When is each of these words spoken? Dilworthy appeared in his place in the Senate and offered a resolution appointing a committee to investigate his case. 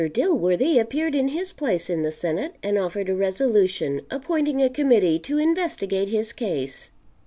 Dilworthy 0.09 0.79
appeared 0.79 1.13
in 1.13 1.27
his 1.27 1.53
place 1.53 1.87
in 1.87 2.01
the 2.01 2.11
Senate 2.11 2.55
and 2.63 2.75
offered 2.79 3.07
a 3.07 3.13
resolution 3.13 4.01
appointing 4.09 4.59
a 4.59 4.67
committee 4.67 5.19
to 5.19 5.37
investigate 5.37 6.09
his 6.09 6.33
case. 6.33 6.89